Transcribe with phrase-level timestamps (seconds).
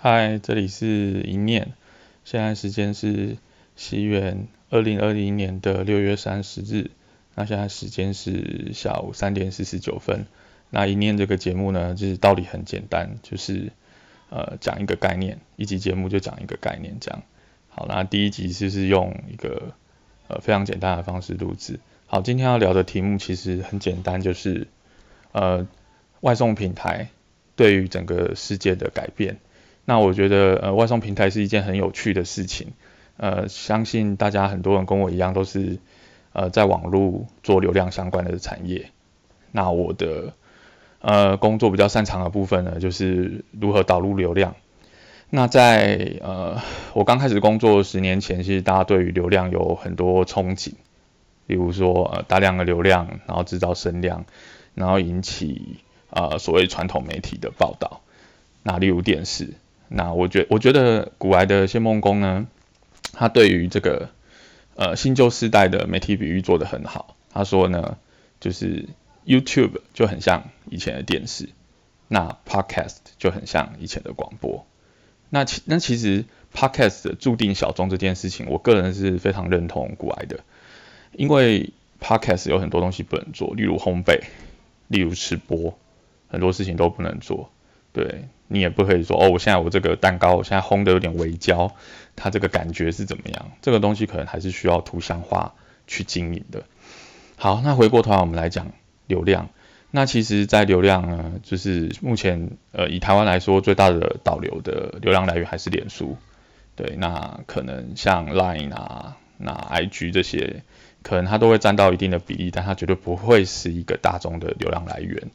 [0.00, 1.72] 嗨，这里是一念，
[2.24, 3.36] 现在时间是
[3.74, 6.92] 西元二零二零年的六月三十日，
[7.34, 10.26] 那现在时间是下午三点四十九分。
[10.70, 13.72] 那一念这个节目呢，就是道理很简单，就是
[14.30, 17.24] 呃讲一个概念，一集节目就讲一个概念这样。
[17.68, 19.74] 好，那第一集就是用一个
[20.28, 21.80] 呃非常简单的方式录制。
[22.06, 24.68] 好，今天要聊的题目其实很简单，就是
[25.32, 25.66] 呃
[26.20, 27.08] 外送平台
[27.56, 29.38] 对于整个世界的改变。
[29.88, 32.74] 那我觉得，呃，外送平台是一件很有趣的事情，
[33.16, 35.78] 呃，相信大家很多人跟我一样都是，
[36.34, 38.90] 呃，在网络做流量相关的产业。
[39.50, 40.34] 那我的，
[41.00, 44.56] 呃，工作比较擅长的部分呢，就是如何导入流量。
[45.30, 46.60] 那在，呃，
[46.92, 50.74] 我刚开始工作十年前，其实大家对于流量有很多憧憬，
[51.46, 54.26] 比如说，呃，大量的流量，然后制造声量，
[54.74, 55.78] 然后引起，
[56.10, 58.02] 呃，所谓传统媒体的报道，
[58.62, 59.54] 那例如电视。
[59.88, 62.46] 那我觉我觉得古埃的谢梦工呢，
[63.12, 64.10] 他对于这个
[64.76, 67.16] 呃新旧时代的媒体比喻做得很好。
[67.30, 67.96] 他说呢，
[68.40, 68.88] 就是
[69.26, 71.50] YouTube 就很像以前的电视，
[72.08, 74.66] 那 Podcast 就很像以前的广播。
[75.30, 80.40] 那其那其实 Podcast 注定小众这件事情，我个人是非常认同古埃的，
[81.12, 84.20] 因为 Podcast 有很多东西不能做，例如烘焙，
[84.88, 85.78] 例如吃播，
[86.28, 87.50] 很多事情都不能做。
[87.92, 91.74] 对你也不可以说哦，我现在我这个蛋糕，我现在烘的有点微焦，
[92.16, 93.52] 它这个感觉是怎么样？
[93.62, 95.54] 这个东西可能还是需要图像化
[95.86, 96.64] 去经营的。
[97.36, 98.72] 好，那回过头来我们来讲
[99.06, 99.50] 流量。
[99.90, 106.18] 那其实，在流量呢，就是目前呃以台湾来说，最大的导流的流量来源还是脸书。
[106.76, 110.62] 对，那可能像 Line 啊、那 IG 这些，
[111.02, 115.30] 可能它都会占到一定的比例，但它绝对不会是一个大众的流量来源。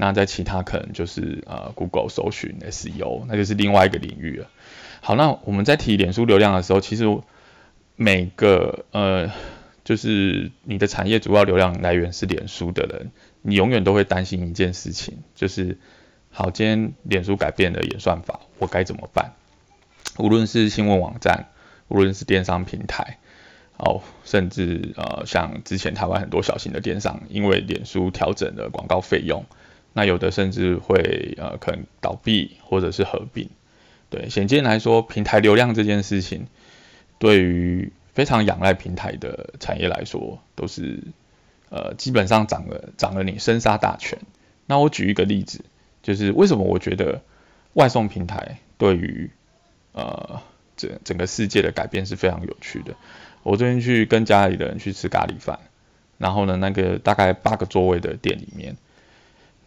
[0.00, 4.46] 那在其他可能就是呃 Google 搜寻 SEO，那就是另外一个领域了。
[5.00, 7.04] 好，那我们在提脸书流量的时候，其实
[7.96, 9.32] 每个呃
[9.82, 13.10] 就是你的产业主要流量来源是脸书的人，
[13.42, 15.78] 你永远都会担心一件事情，就是
[16.30, 19.32] 好，今天脸书改变了演算法，我该怎么办？
[20.16, 21.48] 无论是新闻网站，
[21.88, 23.18] 无论是电商平台，
[23.76, 29.44] 哦，甚至呃像之前台湾很多小型的电商，因为脸书调整了广告费用。
[29.98, 33.50] 那有的甚至会呃可能倒闭或者是合并，
[34.10, 36.46] 对，显见来说，平台流量这件事情，
[37.18, 41.02] 对于非常仰赖平台的产业来说，都是
[41.70, 44.20] 呃基本上掌了掌了你生杀大权。
[44.66, 45.64] 那我举一个例子，
[46.04, 47.20] 就是为什么我觉得
[47.72, 49.28] 外送平台对于
[49.94, 50.40] 呃
[50.76, 52.94] 整整个世界的改变是非常有趣的。
[53.42, 55.58] 我最近去跟家里的人去吃咖喱饭，
[56.18, 58.76] 然后呢，那个大概八个座位的店里面。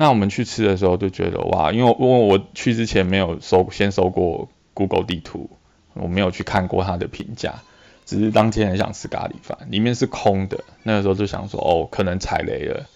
[0.00, 5.50] 那我们去吃的时候就觉得哇，因为因为我去之前没有搜先搜过 Google 地图，
[5.94, 7.64] 我没有去看过它的评价，
[8.06, 10.62] 只是当天很想吃咖喱饭，里面是空的。
[10.84, 12.86] 那个时候就想说哦，可能踩雷了，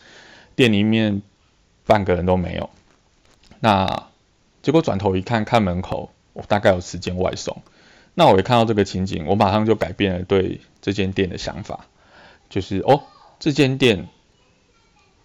[0.54, 1.22] 店里面
[1.86, 2.70] 半个人都没有。
[3.58, 4.04] 那
[4.62, 7.62] 结果转头一看，看门口，我大概有时间外送。
[8.14, 11.86] 那我一看到这个情景，我马上就改变了对这间店的想法，
[12.48, 13.02] 就是哦，
[13.40, 14.06] 这间店，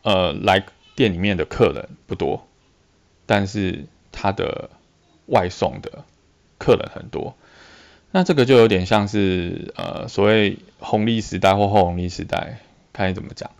[0.01, 0.65] 呃，来。
[0.97, 2.47] 店里面的客人不多，
[3.27, 4.71] 但是他的
[5.27, 6.03] 外送的
[6.57, 7.35] 客人很多，
[8.09, 12.57] 那这个就有点像是呃所谓红利时代或后红利时代，
[12.93, 13.51] 看你怎么讲。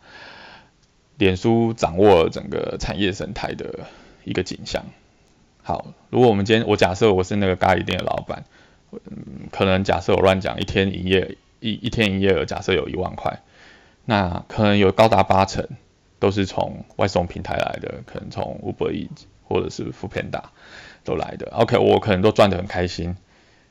[1.18, 3.88] 脸书掌握整个产业生态的
[4.24, 4.86] 一个景象。
[5.62, 8.46] 好，如果我们今天我假设我是那个咖喱店的老板，
[8.92, 13.44] 嗯，可能假设我乱讲，一天营业一一天营业额假设有一万块，
[14.06, 15.68] 那可能有高达八成。
[16.20, 19.10] 都是从外送平台来的，可能从 Uber E
[19.48, 20.44] 或者是 f o o Panda
[21.04, 21.52] 都来的。
[21.52, 23.16] OK，我可能都赚得很开心。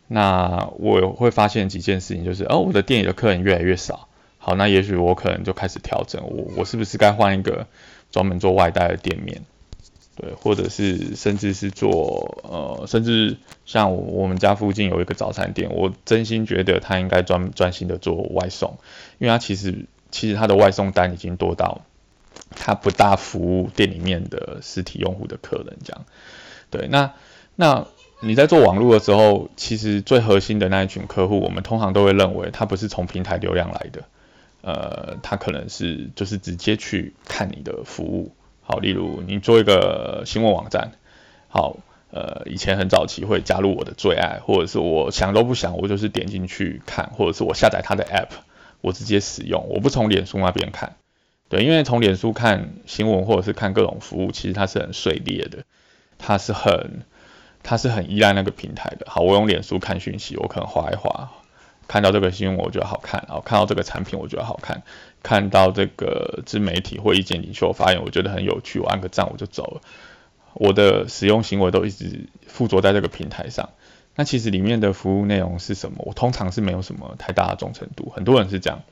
[0.08, 4.08] 那我会发现几件事情，就是哦，我的店里的客人越来越少。
[4.38, 7.66] 好，那也许我可能就开始调整，我我是不是该换一个
[8.12, 9.42] 专门做外带的店面？
[10.14, 13.36] 对，或者是甚至是做呃，甚至
[13.66, 18.78] 像我们家附近有一个早餐店，我真心觉得他应该专专心的做外送，
[19.18, 21.82] 因为他其实其实他的外送单已经多到。
[22.66, 26.04] 它不大服务店里面的实体用户的客人，这样，
[26.68, 27.12] 对，那
[27.54, 27.86] 那
[28.18, 34.02] 你在做网络的时候，其实最核心的那一群客户，我们通常都会认为他不是从平台流量来的，
[34.62, 38.32] 呃，他可能是就是直接去看你的服务，
[38.62, 40.90] 好，例如你做一个新闻网站，
[41.46, 41.76] 好，
[42.10, 48.34] 呃，以前很早期会加入我的最爱，或者是我想都不想，我就是点进去看，或者是我下载他的 app，
[48.80, 50.96] 我直接使用，我不从脸书那边看。
[51.48, 55.64] 对，因为从脸书看新闻或者是看各种服务，其实它是很碎裂的，
[56.18, 57.02] 它是很，
[57.62, 59.06] 它是很依赖那个平台的。
[59.08, 61.30] 好，我用脸书看讯息，我可能划一划，
[61.86, 64.82] 看到这个新闻我觉得好看，然后看到这个产品我觉得好看，
[65.22, 69.80] 看到这个自媒体或意见领袖发言，我觉得很有趣，我按个赞我就走了。
[70.54, 73.68] 我的使用行为都一直附着在这个平台上。
[74.14, 75.98] 那其实里面的服务内容是什么？
[76.06, 78.82] 我通常是没有什么太大的忠诚度，很多人是这样。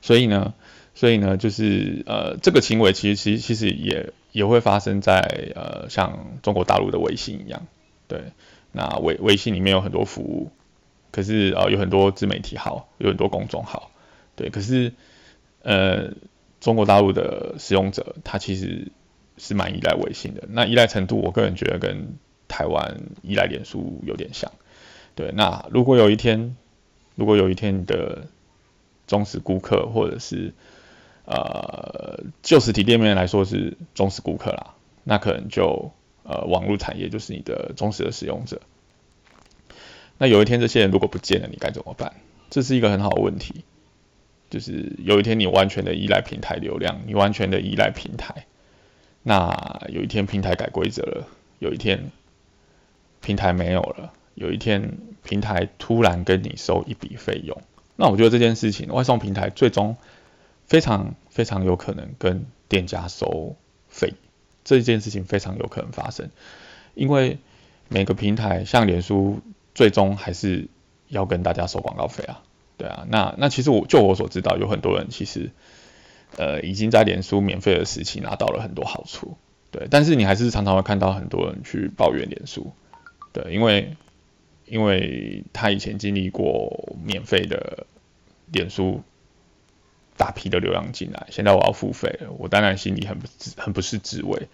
[0.00, 0.54] 所以呢，
[0.94, 7.66] 所以呢，就是呃，这个行为其实其实其实也也会发生在呃像中国大陆的微信一样，
[8.08, 8.20] 对。
[8.76, 10.50] 那微微信里面有很多服务，
[11.12, 13.90] 可是呃有很多自媒体号，有很多公众号，
[14.34, 14.50] 对。
[14.50, 14.92] 可是
[15.62, 16.12] 呃
[16.60, 18.90] 中国大陆的使用者他其实
[19.38, 22.16] 是蛮依赖微信的，那依赖程度我个人觉得跟
[22.48, 24.50] 台湾依赖脸书有点像，
[25.14, 25.30] 对。
[25.32, 26.56] 那如果有一天，
[27.14, 28.26] 如果有一天你的
[29.06, 30.52] 忠实顾客，或者是
[31.24, 35.92] 呃就实体店面来说是忠实顾客啦，那可能就
[36.22, 38.60] 呃网络产业就是你的忠实的使用者。
[40.18, 42.14] 那有一天这些人如果不见了，你该怎么办？
[42.50, 43.64] 这是一个很好的问题。
[44.50, 48.46] 就是有一天你完全的依赖平台流量，你完全的依赖平台，
[49.22, 51.28] 那有一天平台改规则了，
[51.58, 52.10] 有一天。
[53.20, 57.62] 平台没有了，有一天平台突然跟你收一笔费用，
[57.96, 59.96] 那我觉得这件事情，外送平台最终
[60.66, 63.56] 非常非常有可能跟店家收
[63.88, 64.14] 费，
[64.64, 66.30] 这件事情非常有可能发生，
[66.94, 67.38] 因为
[67.88, 69.40] 每个平台像脸书，
[69.74, 70.68] 最终还是
[71.08, 72.42] 要跟大家收广告费啊，
[72.76, 75.50] 对啊，那那其实我就我所知道，有很多人其实
[76.36, 79.36] 呃已经在脸书免费的时期拿到了很多好处，
[79.70, 82.72] 对，但是你还是常常会看到很多人去抱怨脸书。
[83.32, 83.96] 对，因为
[84.66, 87.86] 因为他以前经历过免费的
[88.50, 89.02] 脸书
[90.16, 93.26] 大批的流量进来，现在我要付费，我当然心里很不
[93.56, 94.48] 很不是滋味，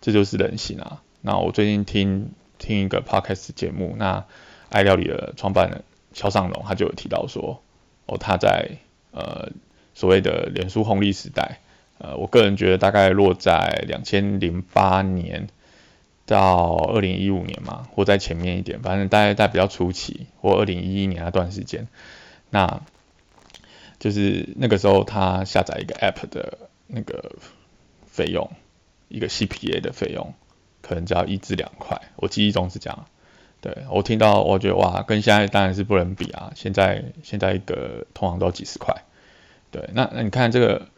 [0.00, 1.02] 这就是人性啊。
[1.20, 4.24] 那我最近听听一个 podcast 节目，那
[4.68, 7.62] 爱料理的创办人肖尚龙他就有提到说，
[8.06, 8.70] 哦他在
[9.10, 9.50] 呃
[9.94, 11.58] 所谓的脸书红利时代，
[11.98, 15.48] 呃我个人觉得大概落在两千零八年。
[16.24, 21.88] 到二零一五年嘛，或在前面一点，反正大概在比较初期，或二零一一年那段时间，
[22.48, 22.80] 那
[24.02, 26.58] 就是那个时候他下载一个 App 的
[26.88, 27.36] 那个
[28.06, 28.50] 费用，
[29.06, 30.34] 一个 CPA 的费用，
[30.80, 33.06] 可能只要一至两块，我记忆中是这样。
[33.60, 39.04] 对我听到，我觉得哇，跟现在当然是不能比啊，现在现在一个通常都几十块。
[39.70, 40.88] 对，那那你看这个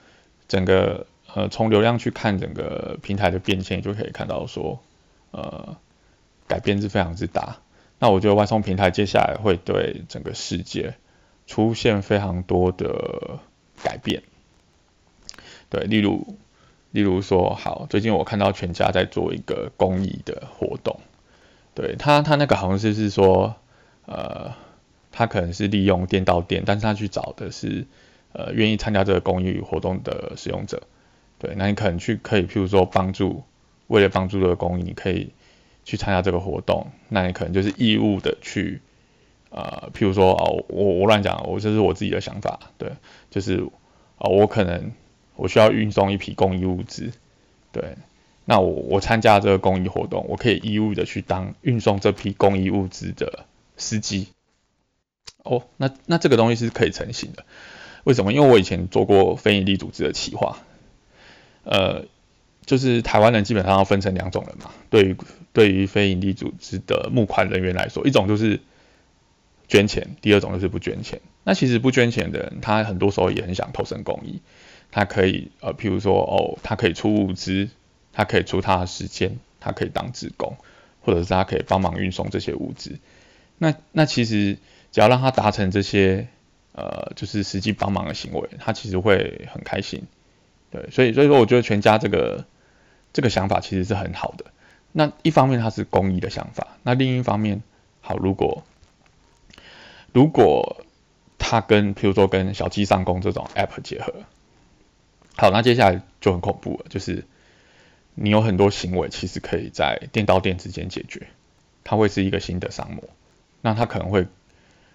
[0.49, 4.81] 整个呃从流量去看整个平台的变迁，就可以看到说。
[5.37, 5.77] 呃，
[6.47, 7.57] 改变是非常之大。
[7.99, 10.95] 那我觉得外送平台接下来会对整个世界
[11.47, 13.41] 出现非常多的
[13.83, 14.23] 改变。
[15.69, 16.37] 对，例如，
[16.93, 21.01] 例如说，好，最近我看到全家在做一个公益的活动。
[21.75, 23.57] 对他，他那个好像是是说，
[24.07, 24.53] 呃，
[25.11, 27.87] 他可能是利用店到店，但是他去找的是
[28.33, 30.83] 呃愿意参加这个公益活动的使用者。
[31.39, 33.43] 对，那你可能去可以，譬如说帮助。
[33.87, 35.31] 为了帮助这个公益，你可以
[35.85, 38.81] 去参加这个活动，那你可能就是义务的去，
[39.55, 42.91] 呃，譬如说哦，我我乱讲，我这是我自己的想法，对，
[43.31, 43.65] 就是
[44.19, 44.91] 啊，我可能
[45.37, 47.13] 我需要运送一批公益物资，
[47.71, 47.97] 对，
[48.45, 53.45] 那我我参加这个公益活动，我可以义务的去当运送这批公益物资的
[53.77, 54.27] 司机，
[55.45, 57.45] 哦，那那这个东西是可以成型的，
[58.03, 58.33] 为什么？
[58.33, 60.59] 因为我以前做过非营利组织的企划，
[61.63, 62.07] 呃。
[62.67, 65.17] 就是台湾人基本上要分成两种人嘛，对于
[65.53, 68.59] 对于非营利组织的募款人员来说，一种就是
[69.75, 71.21] 捐钱，第二种就是不捐钱。
[71.43, 74.41] 那其实不捐钱的人，他很多时候也很想投身公益，
[74.93, 77.69] 他可以呃，譬如说哦，他可以出物资，
[78.13, 80.57] 他可以出他的时间，他可以当职工，
[81.01, 82.99] 或者是他可以帮忙运送这些物资。
[83.59, 84.59] 那那其实
[84.93, 86.29] 只要让他达成这些
[86.73, 90.05] 呃，就是实际帮忙的行为，他其实会很开心。
[90.71, 92.45] 对，所以所以说我觉得全家这个。
[93.17, 94.47] 这个想法其实是很好的。
[94.91, 97.63] 那一方面它是公益的想法，那另一方面，
[98.01, 98.65] 好，如果
[100.15, 100.83] 如果
[101.37, 104.15] 它跟，譬如说跟小鸡上工这种 app 结合，
[105.37, 107.27] 好，那接下来就很恐怖了，就是
[108.15, 111.27] 你有很多行为其实可以在店到店之间解决，
[111.85, 113.05] 它会是一个新的商模，
[113.61, 114.27] 那它可能会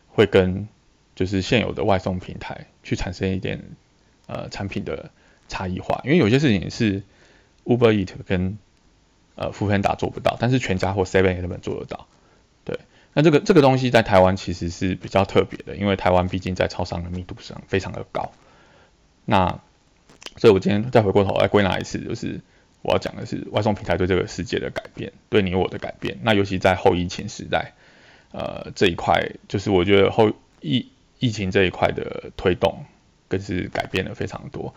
[0.08, 0.68] 会跟
[1.14, 3.62] 就是现有的外送平台去产生一点
[4.26, 5.12] 呃产品的
[5.48, 7.04] 差异化，因为有些事情是。
[7.66, 8.58] Uber Eat 跟
[9.36, 12.08] 呃富平达做不到，但是全家或 Seven Eleven 做得到。
[13.14, 18.32] 那这个这个东西在台湾其实是比较特别的，因为台湾毕竟在超商的密度上非常的高。
[19.26, 19.60] 那
[20.38, 22.40] 所以我今天再回过头来归纳一次，就是
[22.82, 26.18] 我要讲的是外送平台对这个世界的改变，对你我的改变。
[26.22, 27.74] 那尤其在后疫情时代，
[28.32, 30.88] 呃，这一块就是我觉得后疫
[31.18, 32.86] 疫情这一块的推动，
[33.28, 34.74] 更是改变了非常多。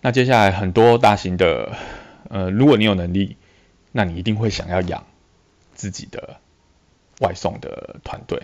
[0.00, 1.76] 那接下来很多大型的，
[2.28, 3.36] 呃，如果你有能力，
[3.92, 5.06] 那你一定会想要养
[5.74, 6.36] 自己的
[7.20, 8.40] 外送的团队，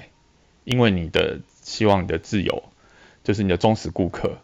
[0.65, 2.63] 因为你的希望你的自由，
[3.25, 4.39] 就是你的忠实顾客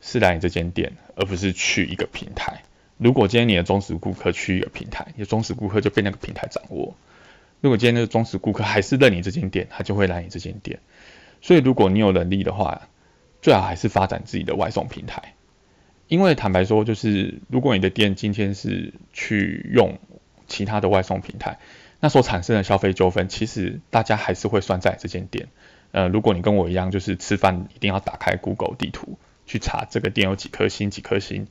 [0.00, 2.62] 是来你这间店，而不是去一个平台。
[2.96, 6.94] 如果今天你的忠实顾客去一个平台，你的忠实顾客就被那个平台掌握。
[7.60, 10.80] 如果今天那个忠实顾客还是认你这间店，他就会来你这间店。
[11.42, 12.88] 所以如果你有能力的话，
[13.42, 15.34] 最好还是发展自己的外送平台。
[16.08, 19.98] 因为坦白说，就是如果你的店今天是去用
[20.46, 21.58] 其他的外送平台，
[22.00, 25.48] 那所产生的消费纠纷，其实大家还是会算在这间店。
[25.92, 31.46] 呃，如果你跟我一样，就是吃饭一定要打开 Google 地图去查这个店有几颗星，几颗星。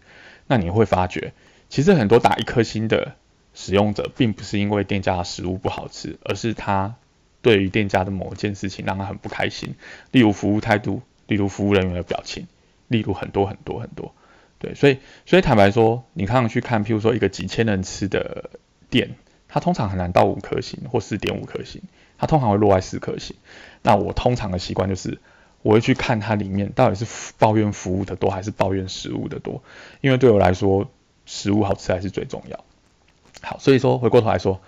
[0.48, 1.34] 那你会发觉，
[1.70, 3.15] 其实很多打一颗星的
[3.53, 6.96] 使用者，并不是因为店家的食物不好吃，而是他
[7.41, 9.75] 对于店家的某件事情让他很不开心，
[10.12, 12.48] 例如服务态度，例如服务人员的表情，
[12.88, 14.15] 例如很多很多很多。
[14.58, 18.50] 对，所以所以坦白说，你看上去看，譬如说一个几千人吃的
[18.89, 19.15] 店，
[19.50, 21.82] 它通常很难到五颗星或四点五颗星，
[22.18, 23.36] 它通常会落在四颗星。
[23.82, 25.20] 那我通常的习惯就是。
[25.62, 29.62] 我会去看它里面到底是抱怨服务的多还是抱怨食物的多，
[30.00, 30.89] 因为对我来说，
[31.25, 32.63] 食物好吃还是最重要。
[33.41, 34.62] 好，所以说回过头来说，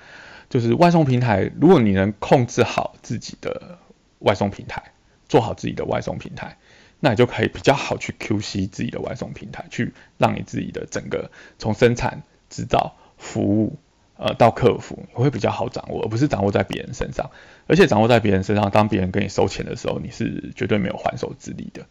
[0.50, 3.80] 就是外送平台，如果你能控制好自己的
[4.20, 4.92] 外送平台，
[5.30, 6.58] 做好自己的外送平台，
[7.00, 13.78] 那你就可以比较好去 QC 自己的外送平台，去让你自己的整个从生产、制造、服务。
[14.18, 17.32] 呃，到客服你会比较好掌握，而不是掌握在别人身上。
[17.68, 21.86] 而且掌握在别人身上，当别人跟你收钱的时候，你是绝对没有还手之力的。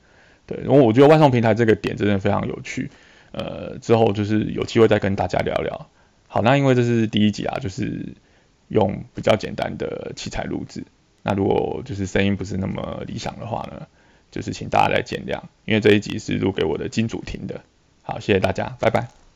[0.47, 2.91] 对，因为我觉得外送平台这个点真的非常有趣。
[3.33, 5.89] 呃，之后就是有机会再跟大家聊聊。
[6.29, 8.15] 好，那因为这是第一集啊，就是
[8.69, 10.85] 用比较简单的器材录制。
[11.23, 13.87] 那如果就是声音不是那么理想的话呢，
[14.31, 17.61] 就是请大家来见谅，因为这一集是录给我的金主听的。
[18.03, 19.30] 好，谢谢大家，拜拜。